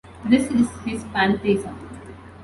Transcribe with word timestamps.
This 0.27 0.49
is 0.49 0.67
his 0.83 1.03
Pantheism. 1.13 1.75